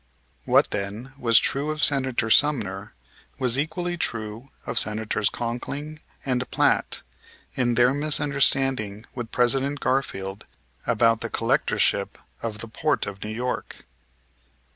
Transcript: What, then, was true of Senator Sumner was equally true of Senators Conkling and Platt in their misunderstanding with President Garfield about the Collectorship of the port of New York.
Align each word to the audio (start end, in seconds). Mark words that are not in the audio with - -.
What, 0.45 0.71
then, 0.71 1.13
was 1.19 1.37
true 1.37 1.69
of 1.69 1.83
Senator 1.83 2.31
Sumner 2.31 2.95
was 3.37 3.55
equally 3.55 3.97
true 3.97 4.49
of 4.65 4.79
Senators 4.79 5.29
Conkling 5.29 5.99
and 6.25 6.49
Platt 6.49 7.03
in 7.53 7.75
their 7.75 7.93
misunderstanding 7.93 9.05
with 9.13 9.29
President 9.29 9.79
Garfield 9.79 10.47
about 10.87 11.21
the 11.21 11.29
Collectorship 11.29 12.17
of 12.41 12.57
the 12.57 12.67
port 12.67 13.05
of 13.05 13.23
New 13.23 13.29
York. 13.29 13.85